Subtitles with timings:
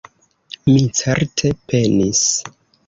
[0.71, 2.27] Mi, certe, penis.